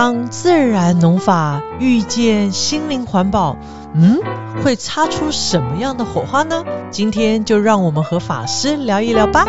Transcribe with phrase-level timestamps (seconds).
[0.00, 3.56] 当自然农法遇见心灵环保，
[3.96, 4.20] 嗯，
[4.62, 6.62] 会擦出什么样的火花呢？
[6.88, 9.44] 今天就让我们和法师聊一聊吧。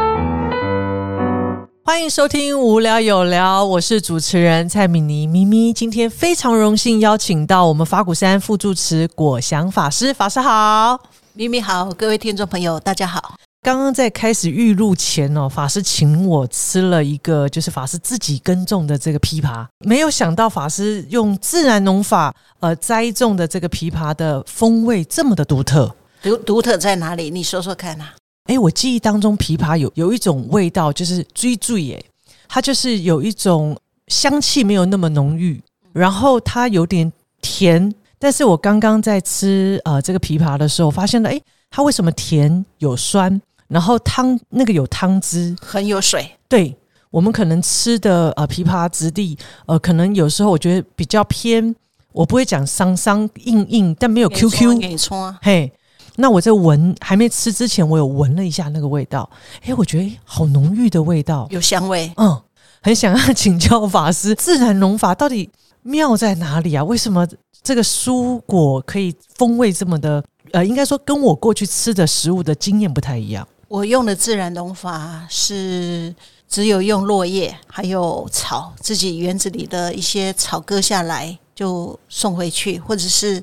[1.85, 5.71] 欢迎收听《无聊有聊》，我是主持人蔡敏妮咪咪。
[5.71, 10.99] 今天非常荣幸邀请到我们法鼓山副住持果祥法师，法师好，
[11.33, 13.35] 咪咪好，各位听众朋友大家好。
[13.61, 27.29] 刚刚在开始预录前哦，法师请我吃了一个就是法师自己耕种的这个枇杷，没有想到法师用自然农法呃栽种的这个枇杷的风味这么的独特，独独特在哪里？
[27.29, 28.13] 你说说看啊。
[28.45, 32.05] 哎，我记忆当中枇杷有有一种味道，就是追追耶，
[32.47, 41.39] 它就是有一种香气没有那么浓郁，然后它有点甜，但是我刚刚在吃呃这个枇杷的时候，发现了哎，
[41.69, 43.39] 它为什么甜有酸？
[43.69, 46.29] 然后汤那个有汤汁，很有水。
[46.47, 46.75] 对
[47.09, 49.37] 我们可能吃的呃枇杷质地，
[49.67, 51.73] 呃，可能有时候我觉得比较偏，
[52.11, 54.79] 我不会讲桑桑硬硬，但没有 QQ。
[54.79, 55.71] 给你冲啊嘿，
[56.17, 59.29] 那我在闻还没吃之前，我有闻了一下那个味道，
[59.63, 62.11] 哎，我觉得好浓郁的味道，有香味。
[62.17, 62.41] 嗯，
[62.81, 65.49] 很想要请教法师，自然农法到底
[65.83, 66.83] 妙在哪里啊？
[66.83, 67.27] 为什么
[67.61, 70.23] 这个蔬果可以风味这么的？
[70.51, 73.47] 呃，应该说跟我过去吃的食物的经验不太一样。
[73.69, 76.13] 我用的自然农法是
[76.47, 83.41] 只有用落叶，还有草，自己园子里的一些草割下来就送回去，或者是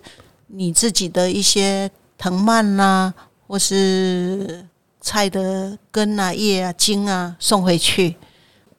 [0.49, 1.89] 你自己的一些
[2.19, 3.15] 藤蔓啦，
[3.47, 4.67] 或是
[5.01, 8.17] 菜的根啊、叶啊、茎啊送回去。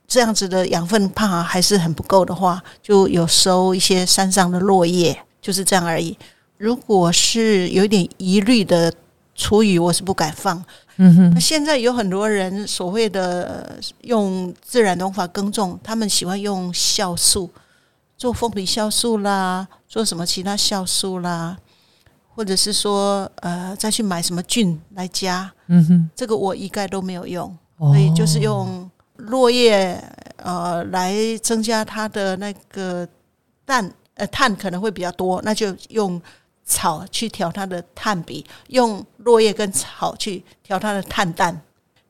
[0.06, 6.18] 这样子的养分怕还是很不够的话，就有收一些山上的落叶，就是这样而已。
[6.58, 8.94] 如果是有点疑虑的
[9.34, 10.62] 厨余，我是不敢放。
[11.00, 17.50] 嗯哼，那现在有很多人所谓的用自然农法耕种，他们喜欢用酵素
[18.17, 21.56] 做凤梨酵素啦，做什么其他酵素啦，
[22.34, 25.52] 或者是说呃再去买什么菌来加。
[25.68, 30.03] 嗯哼，这个我一概都没有用，所以就是用落叶
[30.38, 33.08] 呃来增加它的那个
[33.66, 36.19] 氮呃碳可能会比较多，那就用。
[36.67, 41.59] 草去调它的碳比，用落叶跟草去调它的碳氮，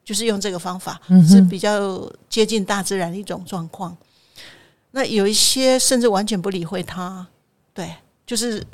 [0.03, 3.95] 就是用这个方法是比较接近大自然的一种状况。
[4.91, 7.25] 那有一些甚至完全不理会它，
[7.72, 7.94] 对，
[8.25, 8.66] 就是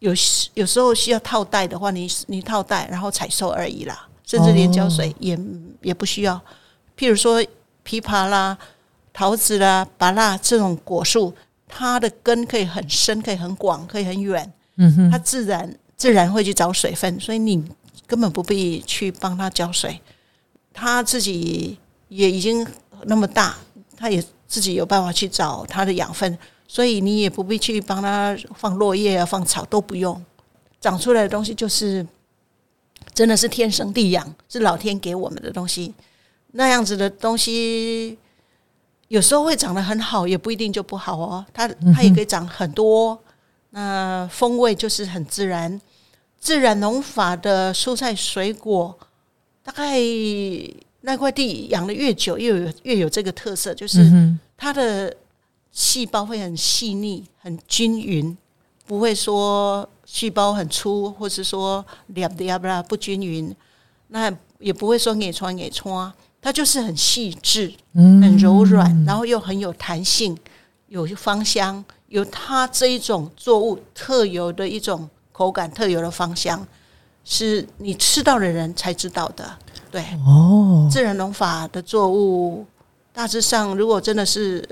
[0.00, 0.12] 有
[0.52, 5.38] 有时候需要套袋的话，你你套袋然后采收而已啦，甚至连浇水也
[5.80, 6.38] 也不需要。
[6.98, 7.42] 譬如说
[7.82, 8.58] 枇杷啦、
[9.14, 11.32] 桃子啦、芭辣这种果树，
[11.66, 14.52] 它的根可以很深，可以很广，可以很远。
[14.76, 17.64] 嗯哼，它自然自然会去找水分，所以你
[18.06, 20.00] 根本不必去帮它浇水，
[20.72, 22.66] 它自己也已经
[23.04, 23.56] 那么大，
[23.96, 26.36] 它也自己有办法去找它的养分，
[26.66, 30.22] 所以你也不必去帮它放落叶啊、放草都不用，
[30.80, 32.06] 长出来的东西就是
[33.12, 35.94] 真的是天生地养，是老天给我们的东西。
[36.56, 38.18] 那样子的东西
[39.08, 41.44] 有时候会长得很好，也不一定就不好哦。
[41.52, 43.18] 它它也可以长很多。
[43.76, 45.80] 那风味就是很自然，
[46.38, 48.96] 自然农法的蔬菜水果，
[49.64, 49.98] 大概
[51.00, 55.12] 那块地养的越久，越有越有这个特色，就是它的
[55.72, 58.38] 细胞会很细腻、很均匀，
[58.86, 63.52] 不会说细胞很粗，或是说两的不啦不均匀。
[64.06, 70.38] 那也不会说给穿给穿，它就是很细致、很柔软，然后又很有弹性，
[70.86, 71.84] 有芳香。
[72.14, 76.64] 有它这一种作物特有的一种口感，特有的芳香，
[77.24, 79.44] 是你吃到的人才知道的。
[79.90, 82.64] 对哦，自然农法的作物
[83.12, 84.64] 大致上，如果真的是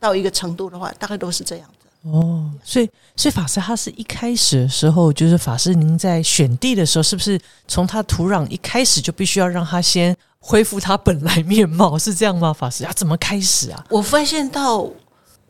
[0.00, 2.10] 到一个程度的话，大概都是这样的。
[2.10, 12.52] 哦，所以所以法师他是一开始的时候，就是法师您在选地的时候，是不是从它土壤一开始就必须要让它先恢复它本来面貌，是这样吗？
[12.52, 13.86] 法师啊怎么开始啊？
[13.88, 14.90] 我发现到。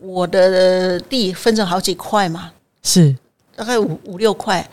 [0.00, 2.52] 我的地分成好几块嘛，
[2.82, 3.14] 是
[3.56, 4.68] 大概五五六块。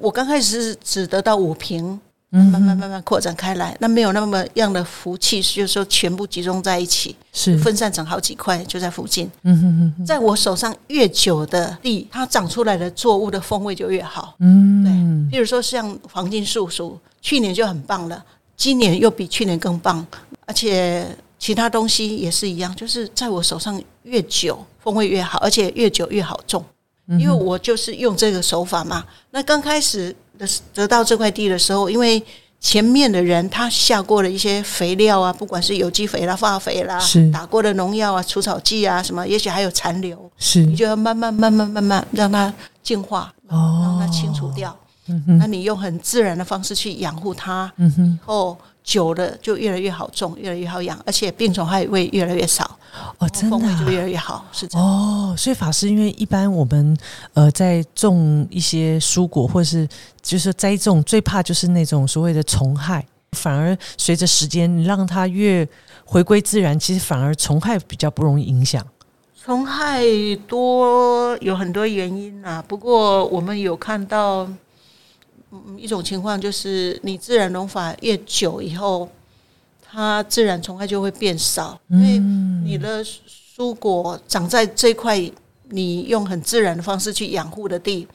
[0.00, 1.98] 我刚开始只得到五平，
[2.30, 9.28] 慢慢慢慢扩展开来，那没有那么样的福气，就是说全部集中在一起，是分散成好几块，就在附近。
[9.42, 14.36] 嗯哼哼，在我手上越久的地，它长出来的作物的风味就越好。
[14.38, 18.24] 嗯，对，比如说像黄金树树，去年就很棒了，
[18.56, 20.06] 今年又比去年更棒，
[20.46, 21.06] 而且。
[21.38, 26.64] 其他东西也是一样，就是在我手上越久风味越好，而且越久越好种，
[27.08, 29.04] 因为我就是用这个手法嘛。
[29.30, 32.22] 那刚开始的得到这块地的时候，因为
[32.60, 42.52] 前面的人他下过了一些肥料啊，不管是有机肥啦、化肥啦，是打过的农药啊、除草剂啊什么，也许还有残留，是你就要慢慢、慢慢、慢慢让它
[42.82, 44.76] 净化，哦让它清除掉。
[45.38, 48.58] 那你用很自然的方式去养护它，嗯哼后
[48.88, 52.64] 久了就越来越好种，越来越好养，而且病虫害会越来越少，
[53.18, 54.86] 哦，真的就啊越来越好，是这样。
[54.86, 56.96] 哦，所以法师，因为一般我们
[57.34, 59.86] 呃在种一些蔬果或是
[60.22, 65.68] 就是栽种，最怕就是那种所谓的虫害，反而随着时间，你让它越
[66.06, 68.82] 回归自然，其实反而虫害比较不容易影响。
[69.44, 70.02] 虫害
[70.46, 74.48] 多有很多原因啊，不过我们有看到，
[75.50, 79.08] 嗯，一种情况就是你自然农法越久以后，
[79.82, 82.18] 它自然虫害就会变少，因为
[82.64, 85.18] 你的蔬果长在这块
[85.70, 88.06] 你用很自然的方式去养护的地，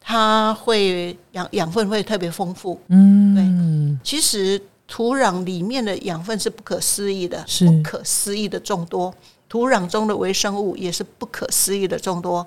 [0.00, 2.78] 它会养养分会特别丰富。
[2.88, 9.12] 嗯，其实土壤里面的养分是不可思议的，是不可思议的众多。
[9.48, 12.46] 土壤中的微生物也是不可思议的众多。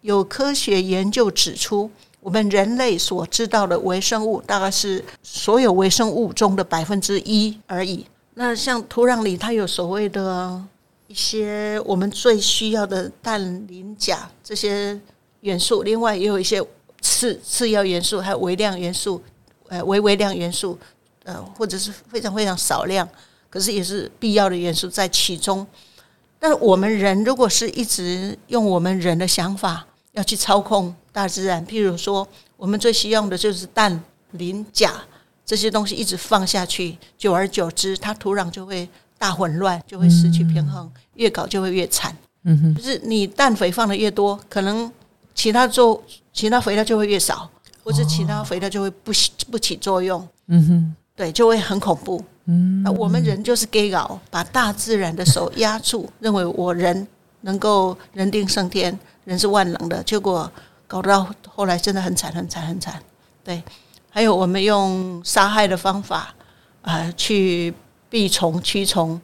[0.00, 8.04] 有科学研究指出，我们人类所知道的微生物大概是所有微生物中的百分之一而已。
[8.34, 10.62] 那像土壤里，它有所谓的
[11.06, 14.98] 一些我们最需要的氮、磷、钾这些
[15.40, 16.62] 元素，另外也有一些
[17.00, 19.22] 次次要元素，还有微量元素，
[19.68, 20.78] 呃，微微量元素，
[21.24, 23.08] 呃，或者是非常非常少量，
[23.48, 25.66] 可是也是必要的元素在其中。
[26.38, 32.24] 但我们人如果是一直用我们人的想法要去操控大自然，譬如说，
[32.56, 34.00] 我们最需要的就是氮、
[34.30, 34.92] 磷、钾
[35.44, 38.88] 这些东西一直放下去，久而久之，它土壤就会
[39.18, 42.16] 大混乱，就会失去平衡，越搞就会越惨。
[42.44, 44.88] 嗯哼，就是你氮肥放的越多，可能
[45.34, 46.00] 其他做
[46.32, 47.50] 其他肥料就会越少，
[47.82, 52.24] 或者其他肥料就会不起不起作用，嗯哼，对，就会很恐怖。
[52.44, 57.08] 嗯，那我们人就是 gay 搞，把大自然的手压住，认为我人
[57.40, 60.48] 能够人定胜天，人是万能的，结果
[60.88, 63.00] 搞到后来真的很惨很惨很惨。
[63.44, 63.62] 对，
[64.10, 66.34] 还有我们用杀害的方法
[66.82, 67.72] 啊、呃去
[68.10, 69.20] 避虫驱虫，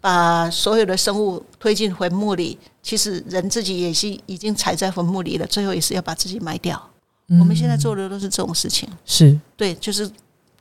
[0.00, 6.80] 把所有的生物推进坟墓里，其实人自己也是已经踩在坟墓里了，最后也是要把自己埋掉。
[7.28, 8.88] 嗯我们现在做的都是这种事情。
[9.04, 10.08] 是对，就是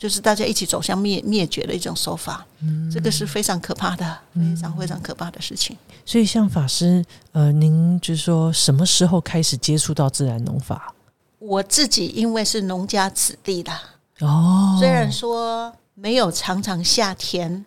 [0.03, 2.45] 就是大家一起走向灭灭绝的一种手法，
[2.91, 5.77] 这个是非常可怕的，非常非常可怕的事情。
[6.05, 7.01] 所以像法师，
[7.31, 10.93] 呃，您就是说什么时候开始接触到自然农法？
[11.39, 13.71] 我自己因为是农家子弟的，
[14.19, 17.63] 哦，虽然说没有常常下田，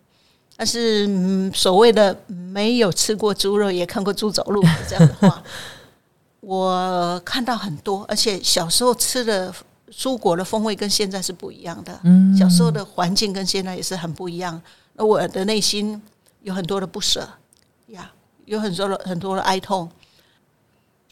[0.58, 5.42] 但是、嗯、所谓的没有吃过猪肉，也看过猪走路这样的话，
[6.40, 9.50] 我看到很多，而且小时候吃的
[9.90, 11.98] 蔬果的风味跟现在是不一样的。
[12.04, 14.60] 嗯小时候的环境跟现在也是很不一样。
[14.94, 16.00] 那我的内心
[16.42, 17.28] 有很多的不舍
[17.88, 18.10] 呀，
[18.44, 19.88] 有很多的很多的哀痛。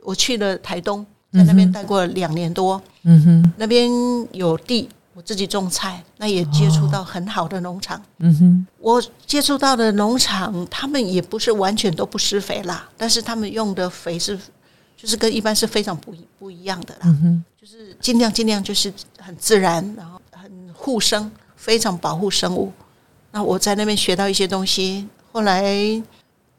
[0.03, 3.91] 我去了台东，在那边待过两年多，嗯哼，那边
[4.32, 8.03] 有地，我自己种菜，那也接触到很好的农场。
[8.19, 14.38] 嗯哼，我接触到的农场，他们也不是完全都不施肥啦，但是他们用的肥是，
[14.96, 17.17] 就是跟一般是非常不一不一样的啦。
[17.61, 22.73] 就是尽量尽量就是很自然，然后很护生，非常保护生物。
[23.31, 25.75] 那我在那边学到一些东西，后来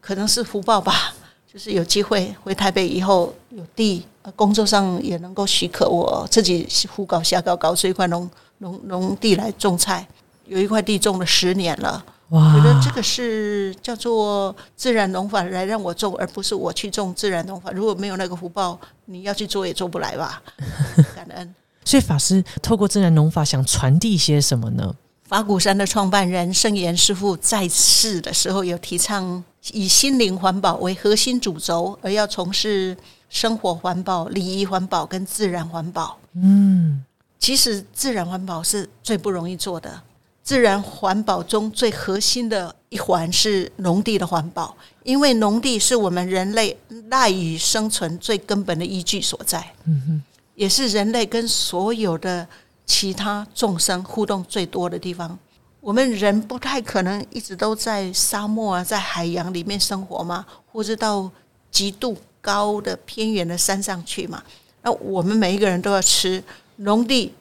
[0.01, 1.13] 可能是福报吧，
[1.51, 10.07] 就是有机会回台北以后有地，呃工作上也能够许可我自己胡搞瞎搞搞出一块农农农地来种菜，
[10.45, 12.03] 有一块地种了十年了。
[12.29, 17.69] 哇，觉得这个是叫做自然农法来让我种，而不是我去种自然农法。
[17.71, 20.41] 如果没有那个福报，你要去做也做不来吧？
[21.15, 21.55] 感恩。
[21.83, 24.95] 所以法师透过自然农法想传递些什么呢？
[25.27, 32.97] 法鼓山的创办人圣严师傅在世的时候，有提倡以心灵环保为核心主轴，而要从事
[33.29, 36.17] 生活环保、礼仪环保跟自然环保。
[36.33, 37.03] 嗯，
[37.39, 40.01] 其实自然环保是最不容易做的。
[40.45, 46.77] 自然环保中最核心的一环是农地的环保，因为农地是我们人类
[47.09, 50.23] 赖以生存最根本的依据所在，嗯哼，
[50.53, 52.47] 也是人类跟所有的
[52.85, 55.37] 其他众生互动最多的地方。
[55.81, 61.29] 我们人不太可能一直都在沙漠啊，在海洋里面生活嘛，或者到
[61.71, 64.43] 极度高的偏远的山上去嘛。
[64.83, 66.43] 那我们每一个人都要吃
[66.77, 67.33] 农地，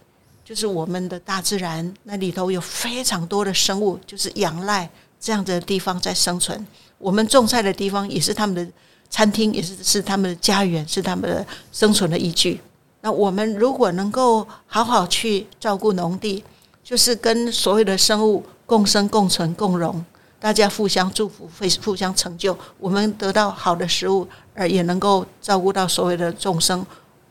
[0.44, 6.66] 就是我们的大自然，那里头有非常多的生物，就是仰赖这样的地方在生存。
[6.98, 8.72] 我们种菜的地方也是他们的
[9.08, 12.60] 餐厅，也是是他们的家园，是他们的生存的依据。
[13.00, 16.44] 那我们如果能够好好去照顾农地，
[16.82, 20.04] 就是跟所有的生物共生、共存、共荣，
[20.38, 26.84] 大家互相祝福、互互相成就，我们得到好的食物，而也能够照顾到所有的众生。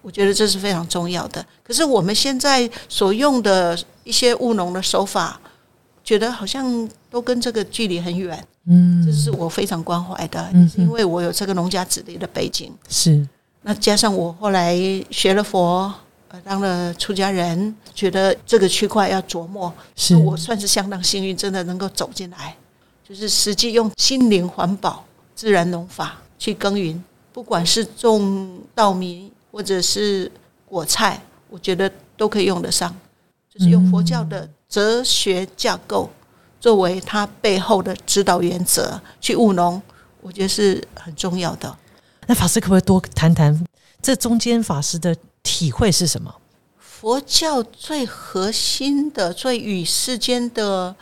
[0.04, 1.44] 我觉得这是非常重要的。
[1.64, 5.40] 可是我们现在所用的一些务农的手法，
[6.04, 8.46] 觉得好像都跟这个距离很远。
[8.66, 12.72] 嗯，这是我非常关怀的，因为我有这个农家子弟的背景。
[12.88, 13.28] 是，
[13.64, 14.78] 那加上我后来
[15.10, 15.94] 学了佛，
[16.30, 22.56] 呃，当了出家人，觉得这个区块要琢磨，是我算是相当幸运，真的能够走进来，
[23.08, 25.04] 就是实际用心灵环保、
[25.36, 29.32] 自然农法去耕耘，不管是种稻米。
[29.54, 30.30] 或者是
[30.66, 32.92] 果菜，我觉得都可以用得上，
[33.48, 36.10] 就是用佛教的哲学架构
[36.60, 39.80] 作为它背后的指导原则去务农，
[40.22, 41.78] 我觉得是很重要的。
[42.26, 43.64] 那法师可不可以多谈谈
[44.02, 46.34] 这中间法师的体会是什么？
[46.80, 50.96] 佛教最核心的、最与世间的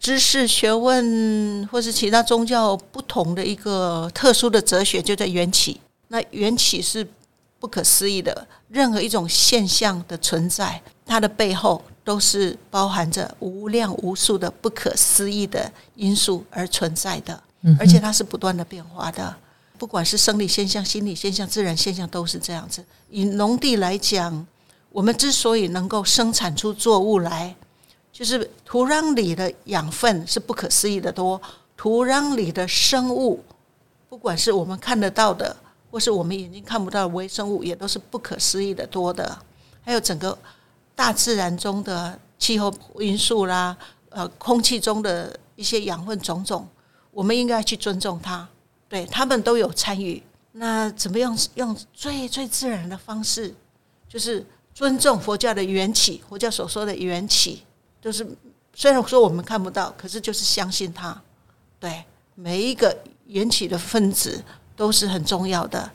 [0.00, 5.80] 知识、学问或是其他宗教不同的一个特殊的哲学，就在缘起。
[6.08, 7.06] 那缘起是。
[7.62, 17.40] 不可思议的任何一种现象的存在，它的背后都是包含着无量无数的不可思议的因素而存在的，
[17.78, 19.32] 而且它是不断的变化的。
[19.78, 22.84] 不管是生理现象、心理现象、自然现象，都是这样子。
[23.10, 24.44] 以农地来讲，
[24.90, 27.54] 我们之所以能够生产出作物来，
[28.12, 31.40] 就是土壤里的养分是不可思议的多，
[31.76, 33.40] 土壤里的生物，
[34.08, 35.56] 不管是我们看得到的。
[35.92, 39.38] 或是我们眼睛看不到的微生物，也都是不可思议的多的。
[39.82, 40.36] 还有整个
[40.94, 43.76] 大自然中的气候因素啦，
[44.08, 46.66] 呃，空气中的一些养分种种，
[47.10, 48.48] 我们应该去尊重它。
[48.88, 50.22] 对他们都有参与。
[50.52, 53.54] 那怎么样用最最自然的方式，
[54.08, 54.44] 就是
[54.74, 57.64] 尊重佛教的缘起，佛教所说的缘起，
[58.00, 58.26] 就是
[58.74, 61.20] 虽然说我们看不到，可是就是相信它。
[61.78, 62.02] 对
[62.34, 62.96] 每一个
[63.26, 64.42] 缘起的分子。
[64.82, 65.88] 都是很重要的，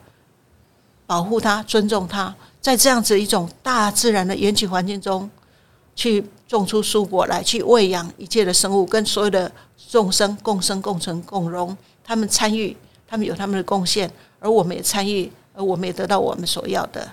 [1.06, 5.29] 保护它，尊重它，在这样子一种大自然的缘起环境中，
[5.94, 9.51] 去种出蔬果来，去喂养一切的生物，跟所有的
[9.89, 11.75] 众生共生、共存、共荣。
[12.01, 17.12] 他们参与，他们有他们的贡献，而我们也参与，而我们也得到我们所要的。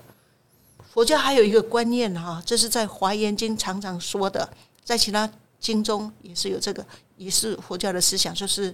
[0.92, 4.48] 佛教还有一个观念哈，这是在《华严经》常常说的，
[4.84, 5.28] 在其他
[5.58, 8.72] 经中也是有这个，也是佛教的思想，就是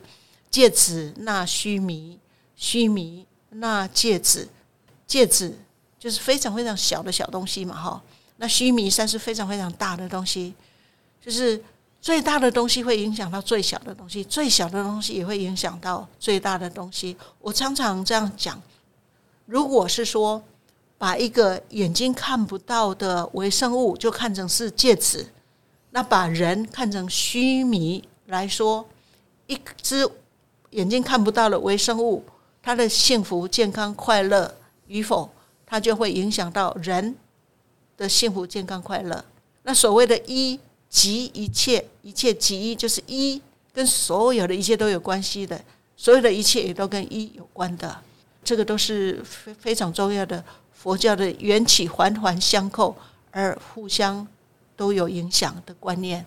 [0.50, 2.18] 戒子纳须弥。
[2.60, 4.46] 须弥那戒指，
[5.06, 5.58] 戒指
[5.98, 8.02] 就是非常非常小的小东西嘛，哈。
[8.36, 10.54] 那须弥山是非常非常大的东西，
[11.24, 11.60] 就是
[12.02, 17.16] 最大的东西会影响到最小的东西，最小的东西也会影响到最大的东西。
[17.40, 18.60] 我常常这样讲：，
[19.46, 20.42] 如果是说
[20.98, 25.26] 把一个眼睛看不到的微生物就看成是戒指，
[25.92, 28.86] 那把人看成须弥来说，
[29.46, 30.06] 一只
[30.70, 32.22] 眼睛看不到的微生物。
[32.62, 34.54] 他的幸福、健康、快乐
[34.86, 35.30] 与否，
[35.64, 37.16] 他就会影响到人
[37.96, 39.24] 的幸福、健康、快乐。
[39.62, 43.40] 那所谓的“一即一切，一切即一”，就是一
[43.72, 45.62] 跟所有的一切都有关系的，
[45.96, 48.02] 所有的一切也都跟一有关的。
[48.42, 52.96] 这个都是非非常重要的佛教的缘起环环相扣
[53.30, 54.26] 而互相
[54.76, 56.24] 都有影响的观念。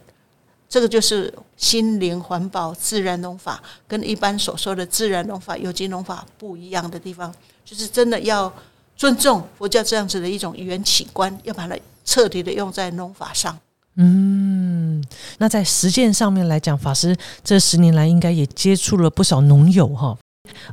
[0.73, 7.31] 这个就是心灵环保、自然农法，跟一般所说的自然农法、有机农法不一样的地方，
[7.63, 8.51] 就是真的要
[8.97, 13.55] 尊重佛教这样子的一种缘起观，要把它彻底的用在农法上。
[13.97, 15.05] 嗯，
[15.37, 20.17] 那在实践上面来讲，法师这十年来应该也接触了不少农友哈。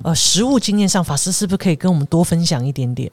[0.02, 3.12] 呃，实物经验上，法师是不是可以跟我们多分享一点点？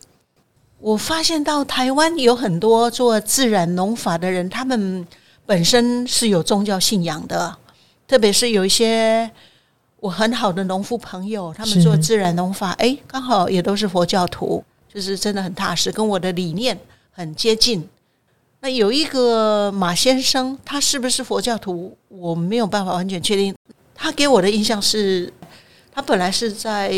[0.79, 5.06] 我发现到台湾有很多做自然农法的人，他们。
[5.48, 7.58] 本身是有宗教信仰的，
[8.06, 9.32] 特别是有一些
[10.01, 14.62] 我很好的农夫朋友，他们做自然农法，哎，刚好也都是佛教徒，
[14.94, 16.77] 就是真的很踏实，跟我的理念
[17.12, 17.88] 很接近。
[18.60, 21.98] 那有一个马先生，他是不是佛教徒？
[22.10, 23.56] 我没有办法完全确定。
[23.96, 25.32] 他给我的印象是，
[25.94, 26.92] 他本来是在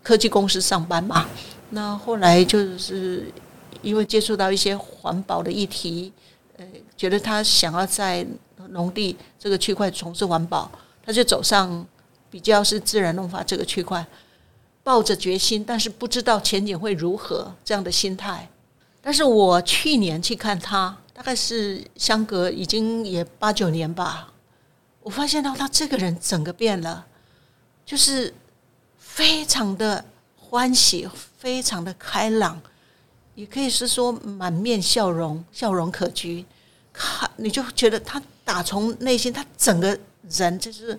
[0.00, 1.26] 科技公司上班嘛，
[1.70, 3.26] 那后来就是
[3.82, 6.12] 因为接触到一些环保的议题。
[7.00, 8.26] 觉得他想要在
[8.72, 10.70] 农地这个区块从事环保，
[11.02, 11.86] 他就走上
[12.28, 14.06] 比较是自然农法这个区块，
[14.82, 18.46] 抱着决心，但是不知道前景会如何这样的心态。
[19.00, 24.30] 但是我去年去看他，大概是相隔已经也八九年吧，
[25.02, 27.06] 我发现到他这个人整个变了，
[27.86, 28.34] 就是
[28.98, 30.04] 非常的
[30.36, 32.60] 欢喜，非常的开朗，
[33.34, 36.44] 也可以是说满面笑容，笑容可掬。
[37.00, 40.98] 看，你就觉得他打从内心，他整个人就是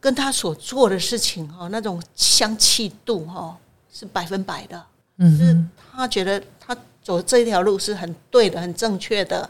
[0.00, 3.56] 跟他所做的事情哈，那种香气度哈
[3.92, 4.82] 是百分百的。
[5.18, 9.48] 就是嗯他觉得他走这一条路是很对的、很正确的。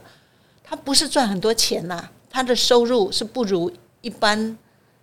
[0.61, 4.57] 他不是赚很多钱呐、他的收入是不如一般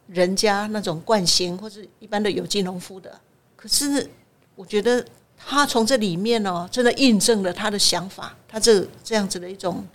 [0.07, 3.19] 人家那种惯性或者一般的有机农夫的。
[3.57, 4.09] 可是
[4.55, 5.05] 我觉得
[5.37, 9.87] 他从这里面哦，真的印证了他的想法，他这这样子的一种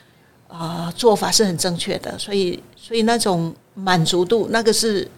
[0.47, 2.17] 啊、做法是很正确的。
[2.17, 5.09] 所以，所以那种满足度，那个是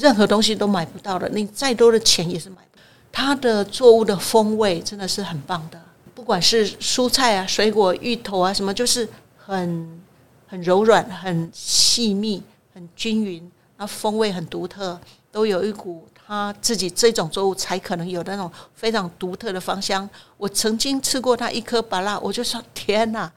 [0.00, 2.82] 任何东西都买不到的，你再多的钱也是买不到。
[3.12, 5.80] 它的作物的风味真的是很棒的，
[6.14, 10.00] 不管是蔬菜啊、水果、芋头啊什么，就是很
[10.46, 12.42] 很柔软、很细密、
[12.74, 15.00] 很均匀，那风味很独特，
[15.32, 20.08] 都有一股他自己这种作物才可能有那种非常独特的芳香。
[20.36, 23.32] 我曾经吃过它一颗芭拉，我就说天哪，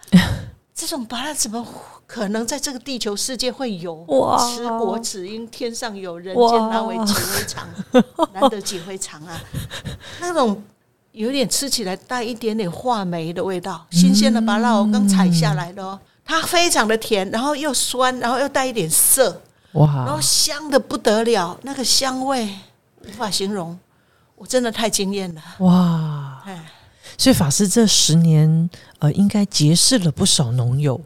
[0.79, 1.67] 这种芭拉怎么
[2.07, 3.95] 可能在这个地球世界会有？
[4.07, 7.67] 哇吃果只因天上有，人哇间难为几回尝，
[8.33, 9.38] 难得几回尝啊！
[10.21, 10.63] 那种
[11.12, 19.41] 有点吃起来带一点点话梅的味道，新鲜的芭乐我，刚采下来的哦，它非常的甜，然后又酸，然后又带一点涩，
[19.74, 22.48] 哇然后，香的不得了，那个香味
[23.05, 23.77] 无法形容，
[24.36, 25.41] 我真的太惊艳了。
[25.59, 26.41] 哇！
[26.45, 26.71] 哎，
[27.19, 31.01] 所以法师这十年，呃，应该结识了不少农友。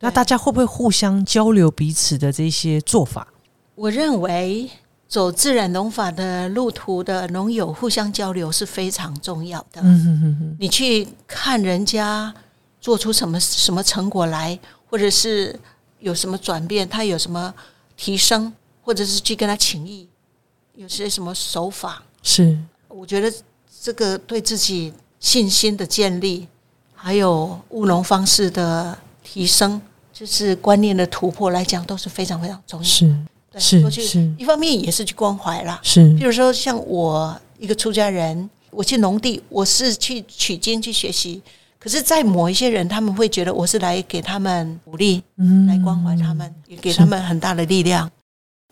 [0.00, 3.26] 那大家会不会互相交流彼此的这些做法？
[3.74, 4.70] 我认为
[5.08, 9.80] 走自然农法的路途的农友互相交流是非常重要的。
[9.80, 12.34] 嗯哼哼哼，你去看人家
[12.78, 14.58] 做出什么什么成果来，
[14.90, 15.58] 或者是
[16.00, 17.54] 有什么转变，他有什么
[17.96, 20.06] 提升，或者是去跟他请益，
[20.74, 22.58] 有些什么手法，是
[22.88, 23.32] 我觉得
[23.80, 26.46] 这个对自己信心的建立，
[26.94, 29.80] 还有务农方式的提升，
[30.12, 32.84] 就是观念的突破来讲，都是非常非常重要。
[32.84, 33.16] 是
[33.50, 41.42] 对是过去是一方面也是去关怀啦，是比如说，像我一个出家人，我去农地，我是去取经去学习。
[41.78, 48.10] 可是，在某一些人，他们会觉得我是来给他们鼓励，嗯来关怀他们，也给他们很大的力量。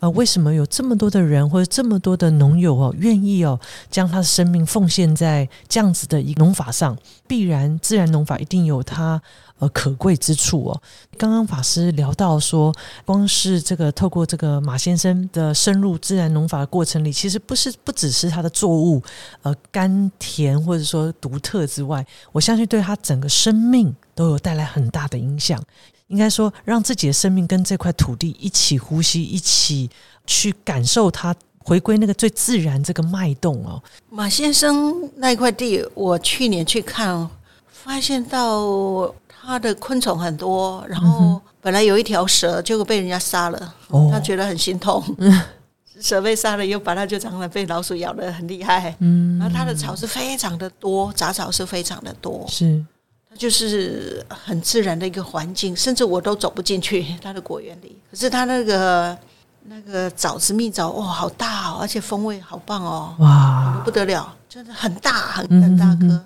[0.09, 6.97] 为什么有这么多的人或者这么多的农友哦，愿意哦将他的生命奉献在这样子的一个农法上？
[7.27, 9.19] 必然自然农法一定有它
[9.57, 10.81] 呃可贵之处哦。
[11.17, 12.71] 刚刚法师聊到说，
[13.03, 19.01] 光是这个透过这个马先生的深入自然农法的过程里，其实不是不只是他的作物
[19.41, 25.59] 呃甘甜或者说独特之外，我相信对他整个生命都有带来很大的影响。
[26.07, 29.89] 应该说，让自己的生命跟这块土地一起呼吸，一起
[30.27, 33.81] 去感受它，回归那个最自然这个脉动哦。
[34.09, 37.27] 马先生那一块地，我去年去看，
[37.67, 45.03] 发现到他的昆虫很多，然后本来有一条蛇，结果被人家杀了，哦他觉得很心痛。
[46.01, 48.93] 蛇被杀了，又把它就常常被老鼠咬得很厉害。
[48.99, 52.94] 嗯，然后它的草是非常的多，杂草是非常的多，是它
[53.37, 57.97] 就是很自然的一个环境，甚至我都走不进去 它的果园里。
[58.09, 59.17] 可是它那个
[59.63, 66.25] 那个枣子蜜枣，哇，好大哦，而且风味好棒哦，哇，不得了，真的很大，很大嗯嗯颗。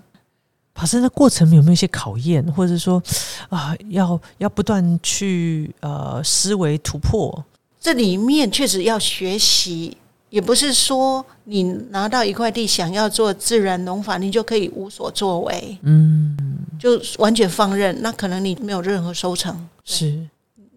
[0.75, 3.01] 法师，那过程有没有一些考验，或者说
[3.49, 7.43] 啊，要要不断去呃思维突破？
[7.81, 9.97] 这里面确实要学习，
[10.29, 16.37] 也不是说你拿到一块地想要做自然农法，你就可以无所作为，嗯，
[16.79, 19.67] 就完全放任，那可能你没有任何收成。
[19.83, 20.27] 是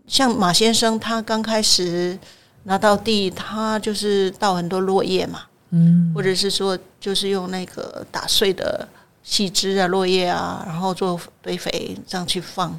[0.06, 2.18] 像马先生，他刚开始
[2.64, 8.88] 拿到地，他就是倒很多落叶嘛，嗯或者是说就是用那个打碎的
[9.22, 12.78] 细枝啊、落叶啊，然后做堆肥这样去放。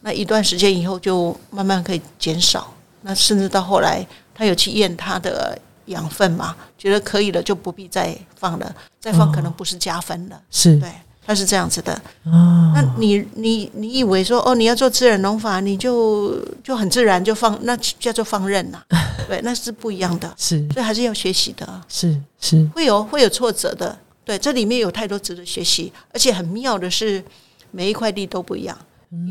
[0.00, 2.72] 那一段时间以后，就慢慢可以减少。
[3.02, 8.74] 那甚至到后来，他有去验他的养分嘛，觉得可以了，就不必再放了。
[9.00, 10.76] 再放可能不是加分了，是。
[10.78, 10.90] 对，
[11.26, 11.92] 他是这样子的。
[12.24, 18.82] 啊，那你你你以为说哦，你要做自然农法，你就就很自然就放，那叫做放任呐、
[19.28, 20.66] 对，那是不一样的，是。
[20.72, 22.64] 所以还是要学习的，是是。
[22.74, 23.98] 会有会有挫折的。
[24.24, 27.22] 对，这里面有太多值得学习，而且很妙的是，
[27.70, 28.74] 每一块地都不一样，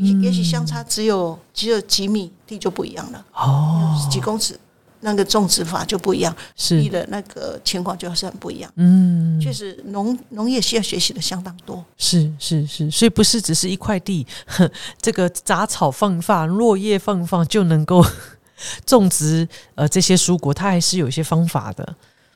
[0.00, 4.56] 也也许相差只有只有几米地就不一样了，哦，几公尺，
[5.04, 8.72] 那个种植法就不一样，地是的那个情况就是很不一样。
[8.76, 11.84] 嗯，确实，农农业需要学习的相当多。
[11.98, 14.68] 是是是，所以不是只是一块地，呵
[15.00, 18.04] 这个杂草放放、落叶放放就能够
[18.86, 21.94] 种植呃这些蔬果，它还是有一些方法的。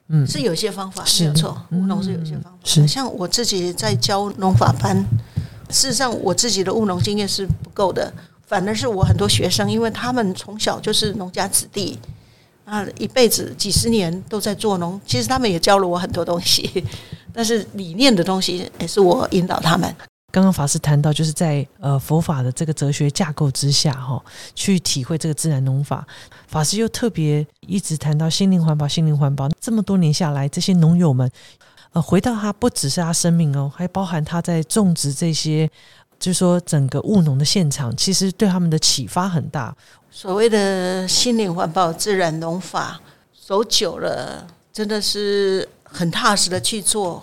[0.08, 2.68] 嗯，是有一些方法，是没有错，嗯务农是有一些方法的。
[2.68, 4.96] 是像我自己在教农法班，
[5.70, 8.12] 事实上我自己的务农经验是不够的，
[8.46, 11.98] 反而是我很多学生，因为他们从小就是农家子弟，
[12.68, 16.84] 啊，一辈子几十年都在做农，其实他们也教了我很多东西，
[17.32, 19.90] 但是理念的东西也是我引导他们。
[20.30, 24.22] 刚刚法师谈到，就是在呃佛法的这个哲学架构之下，哈，
[24.54, 26.06] 去体会这个自然农法。
[26.46, 29.48] 法师又特别一直谈到心灵环保，心灵环保。
[29.58, 31.30] 这么多年下来，这些农友们，
[31.94, 35.66] 呃，回到他不只是他生命哦，还包含他在种植这些，
[36.20, 39.74] 就是说整个务农的现场，其实对他们的启发很大。
[40.10, 43.00] 所谓的心灵环保、自然农法，
[43.46, 47.22] 走久了，真的是很踏实的去做，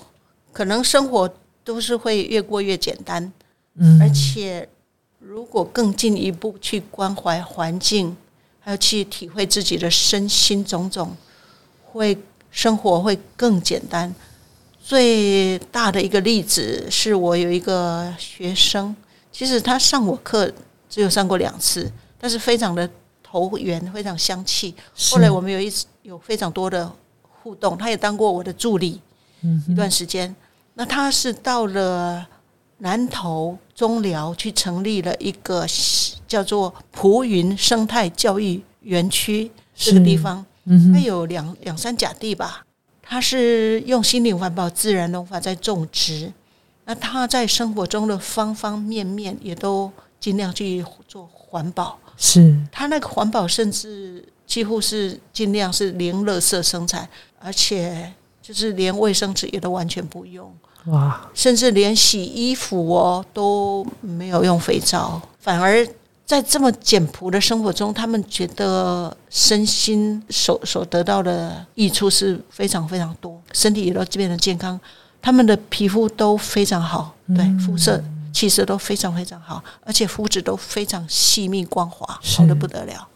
[0.51, 1.33] 可能生活。
[1.65, 3.33] 都是会越过越简单，
[3.73, 4.69] 嗯，而且
[5.17, 8.15] 如果更进一步去关怀环境，
[8.59, 11.17] 还有去体会自己的身心种种，
[11.83, 12.15] 会
[12.51, 14.13] 生活会更简单。
[14.79, 18.95] 最大的一个例子是我有一个学生，
[19.31, 20.53] 其实他上我课
[20.87, 21.91] 只有上过两次，
[22.25, 22.89] 但是非常的
[23.21, 24.73] 投缘，非常相契。
[25.11, 28.99] 后来我们有一次有非常多的互动，他也当过我的助理，
[29.43, 30.35] 嗯，一段时间。
[30.73, 32.25] 那他是到了
[32.79, 35.67] 南投中寮去成立了一个
[36.27, 40.43] 叫做蒲云生态教育园区这个地方，
[40.91, 42.65] 它有两两三甲地吧。
[43.03, 46.33] 他是用心灵环保、自然农法在种植。
[46.85, 49.91] 那他在生活中的方方面面也都
[50.25, 51.99] 尽量去做环保。
[52.17, 57.07] 是他那个环保，甚至几乎是尽量是零垃圾生产，
[57.39, 58.11] 而且
[58.41, 60.51] 就是连卫生纸也都完全不用。
[60.85, 61.29] 哇！
[61.35, 65.87] 甚至连洗衣服哦都没有用肥皂，反而
[66.25, 74.79] 在这么简朴的生活中，他们觉得身心所所得到的益处是非常非常多，身体也都变得健康，
[75.21, 78.01] 他们的皮肤都非常好，对肤色
[78.35, 83.07] 气色都非常非常好，而且肤质都非常细密光滑，好的不得了。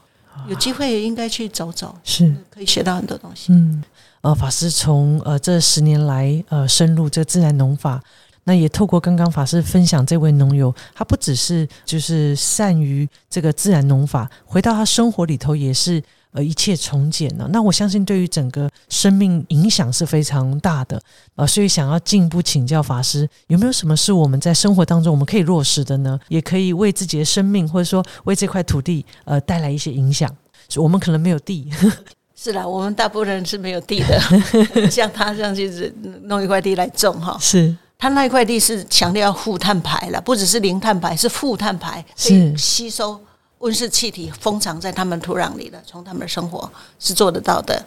[0.48, 3.52] 有机会应该去走走，是可以学到很多东西。
[3.52, 3.84] 嗯。
[4.22, 8.02] 呃，法师从呃这十年来呃深入这自然农法，
[8.46, 17.48] 那也透过刚刚法师分享，这位农友他不只是就是善于这个自然农法，回到他生活里头也是呃一切从简了。
[17.52, 21.02] 那我相信对于整个生命影响是非常大的
[21.36, 26.20] 呃，所以想要进一步请教法师，有没有什么是我们在生活当中我们可以落实的呢？
[26.28, 30.30] 也可以为自己的生命或者说为这块土地呃带来一些影响。
[30.76, 31.70] 我们可能没有地。
[32.36, 34.20] 是啦，我们大部分人是没有地的，
[34.90, 37.38] 像他这样就是弄一块地来种哈。
[37.42, 43.20] 是他那一块地是强调负碳排了，不只是零碳排，是负碳排，是吸收
[43.60, 46.70] 温室气体，封藏在他们土壤里的，从他们的生活
[47.00, 47.82] 是做得到的。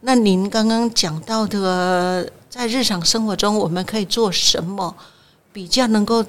[0.00, 4.94] 那您刚刚讲到的，在日常生活中我们可以做什么，
[5.52, 6.24] 比较能够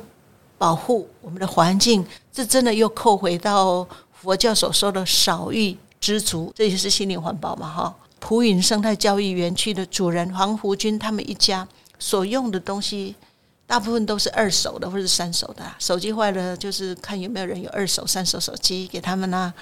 [0.58, 2.06] 保护我们的环境？
[2.34, 5.78] 这真的又扣回到佛教所说的少欲。
[6.02, 7.94] 知足，这就是心灵环保嘛，哈！
[8.22, 11.68] 普云生态教育园区的主人黄福军他们一家
[12.00, 13.14] 所用的东西，
[13.70, 15.64] 大部分都是二手的或者三手的。
[15.78, 19.54] 手机坏了，就是看有没有人有二手、三手手机给他们啦，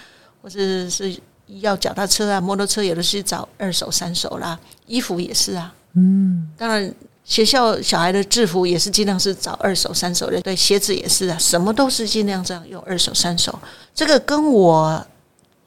[0.42, 1.14] 或者是
[1.48, 4.58] 要脚踏车啊、摩托车，有的是找二手、三手啦。
[4.86, 6.90] 衣服也是啊，嗯，当然
[7.26, 10.40] 学校小孩的制服也是尽量是找二手、三手的。
[10.40, 13.60] 对，鞋子也是啊，什么都是尽量这样用二手、三手。
[13.94, 15.06] 这个跟我。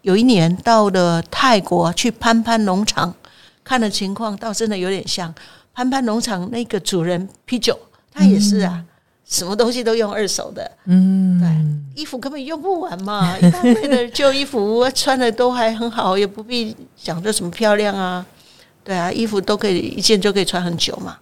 [0.02, 3.14] 有一年到了泰国去攀攀农场
[3.62, 5.34] 看的情况，倒真的有点像
[5.74, 7.78] 攀攀农场那个主人啤酒，
[8.12, 8.84] 他也是啊，
[9.24, 18.24] 什么东西都用二手的，嗯，对，衣服根本用不完嘛， 一大堆的旧衣服穿的都还很好，也不必讲着什么漂亮啊，
[18.82, 21.18] 对啊，衣服都可以一件就可以穿很久嘛，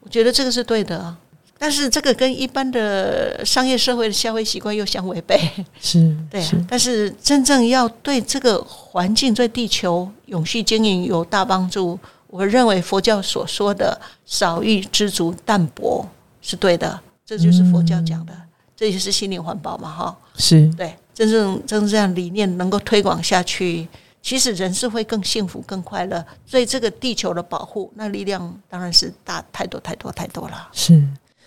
[0.00, 1.16] 我觉得这个是对的。
[1.56, 5.40] 但是这个跟一般的商业社会的消费习惯又相违背，
[5.80, 6.44] 是 对。
[6.68, 16.06] 但是真正要对这个环境、对地球永续经营有大帮助，我认为佛教所说的“少欲知足、淡泊”
[16.44, 17.00] 是对的。
[17.26, 18.34] 这就是佛教讲的，
[18.76, 20.16] 这也是心灵环保嘛，哈。
[20.36, 23.88] 是对，真正真正这样理念能够推广下去，
[24.22, 26.22] 其实人是会更幸福、更快乐。
[26.44, 30.68] 所以这个地球的保护，那力量当然是大太多、太多、太多了。
[30.72, 31.02] 是。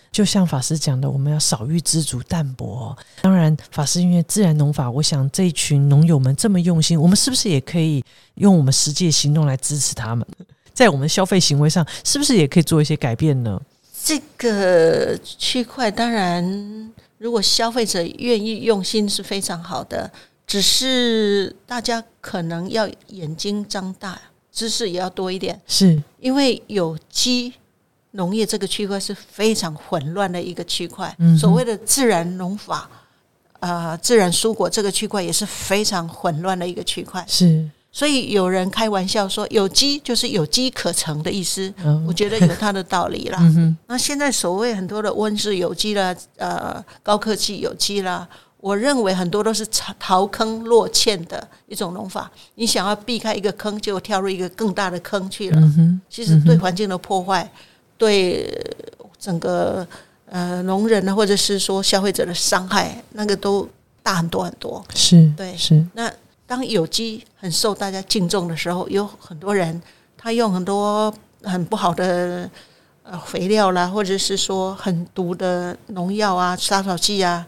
[0.09, 2.97] 就像法师讲的，我们要少欲知足、淡泊。
[3.21, 8.03] 当然，法师因为自然农法，我想这一群农友们这么用心，我们是不是也可以
[8.35, 10.25] 用我们实际的行动来支持他们？
[10.73, 13.61] 在我们消费行为上，是不是也可以做一些改变呢？
[14.07, 20.09] 这个区块，当然，如果消费者愿意用心，是非常好的。
[20.45, 24.17] 只是大家可能要眼睛张大，
[24.49, 27.53] 知识也要多一点，是因为有机。
[28.11, 31.13] 农业这个区块是非常混乱的一个区块。
[31.37, 32.89] 所谓的自然农法，
[33.59, 37.23] 呃自然蔬果这个区块也是非常混乱的一个区块。
[37.27, 41.73] 是，所以有人开玩笑说，有机就是有机可乘的意思。
[41.83, 43.39] 嗯我觉得有它的道理啦。
[43.41, 48.27] 嗯，那现在所谓很多的温室有机啦，呃，高科技有机啦，
[48.59, 52.29] 我认为很多都是逃逃坑落堑的一种农法。
[52.53, 55.59] 你想要避开一个坑，结果跳入一个更大的坑去了。
[55.59, 57.49] 嗯，其实对环境的破坏，
[57.97, 58.47] 对
[59.17, 59.87] 整个
[60.29, 63.67] 呃农人呢，或者是说消费者的伤害，那个都
[64.03, 64.85] 大很多很多。
[64.93, 66.13] 是，对是，那
[66.47, 69.79] 当有机很受大家敬重的时候，有很多人
[70.17, 72.49] 他用很多很不好的
[73.03, 77.45] 呃肥料啦，或者是说很毒的农药啊、杀草剂啊，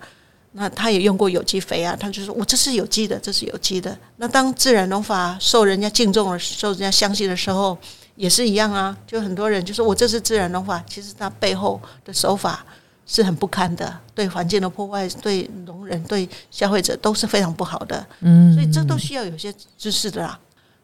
[0.52, 3.98] 那他也用过有机肥啊，他就说我这是有机的，这是有机的。
[4.18, 7.78] 那当自然农法受人家敬重的、受人家相信的时候，
[8.16, 8.96] 也是一样啊。
[9.08, 12.66] 就很多人就说我这是自然农法，其实它背后的手法
[13.12, 18.06] 是很不堪的，对环境的破坏、对农人、对消费者都是非常不好的。
[18.20, 20.40] 嗯，所以这都需要有些知识的啦。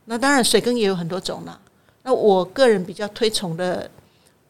[0.06, 1.56] 那当然，水耕也有很多种啦。
[2.02, 3.88] 那我个人比较推崇的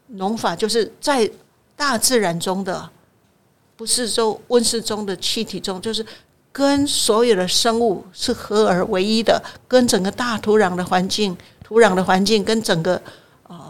[0.08, 1.30] 农法，就是在
[1.76, 2.90] 大自然中的，
[3.76, 6.06] 不是说温室中的气体中，就是
[6.54, 13.02] 跟所有的生物是合而为一的，跟整个大土壤的环境、土壤的环境跟整个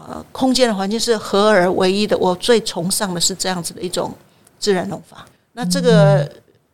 [0.07, 2.17] 呃空间的环境是合而为一的。
[2.17, 4.13] 我最崇尚的是这样子的一种
[4.59, 5.25] 自然农法。
[5.53, 6.29] 那这个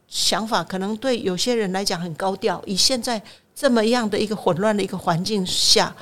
[0.07, 3.21] 想法可能对有些人来讲很高调，以现在
[3.55, 5.95] 这么样的一个混乱的一个环境下，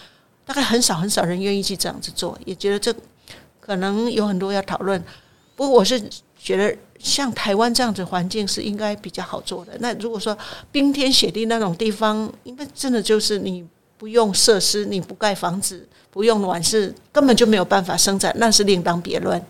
[0.46, 2.94] 大概很少很少人愿意去这样子做，也觉得这
[3.60, 5.04] 可能有很多要讨论。
[5.56, 6.02] 不过我是
[6.38, 9.74] 觉得像台湾这样子环境是应该比较好做的。
[9.80, 10.36] 那如果说
[10.72, 19.42] 冰天雪地那种地方，因为真的就是你不用设施，你不盖房子，不用卵是，根本就没有办法生产，那是另当别论。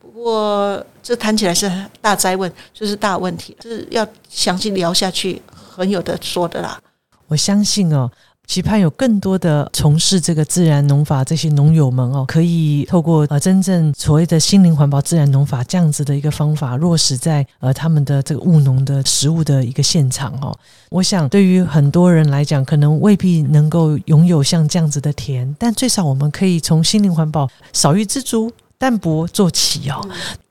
[0.00, 6.80] 不过这谈起来是大灾问，就是大问题，这是要详细聊下去，很有的说的啦。
[7.26, 8.10] 我相信哦，
[8.48, 20.58] 期盼有更多的从事这个自然农法这些农友们哦，可以透过呃真正所谓的心灵环保自然农法这样子的一个方法落实在呃他们的这个务农的食物的一个现场哦。
[20.88, 28.50] 我想对于很多人来讲，可能未必能够拥有像这样子的田，但最少我们可以从心灵环保少欲知足。
[28.80, 30.00] 淡泊做起哦，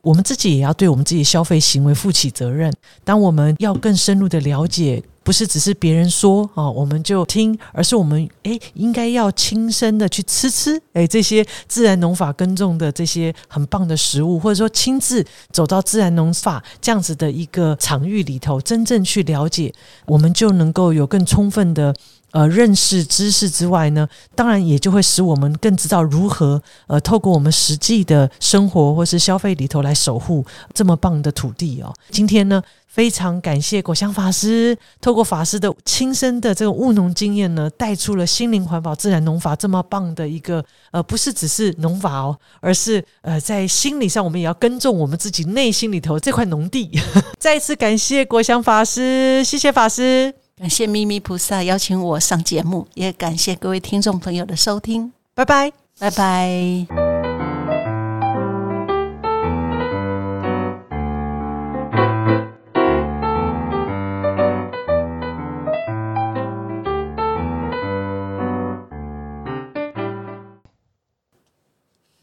[0.01, 2.69] 我们自己也要对我们自己的消费行为负起责任。
[3.05, 19.73] 当我们要更深入的了解，不是只是别人说啊，我们就听，而是我们诶应该要亲身的去吃吃诶这些自然农法耕种的这些很棒的食物，或者说亲自走到自然农法这样子的一个场域里头，真正去了解，
[20.05, 21.93] 我们就能够有更充分的。
[22.37, 31.91] 呃，认识知识之外呢，当然也就会使我们更知道如何呃，透过我们实际的生活或是消费里头来守护这么棒的土地哦。
[32.11, 46.91] 今天呢，非常感谢果香法师，透过法师的亲身的这个务农经验呢，带出了心灵环保自然农法这么棒的一个呃，不是只是农法哦，而是呃，在心理上我们也要耕种我们自己内心里头这块农地。
[47.41, 50.46] 再次感谢果香法师，谢谢法师。
[50.59, 55.71] 感谢咪咪菩萨邀请我上节目，也感谢各位听众朋友的收听，拜拜。
[55.99, 57.06] 拜拜。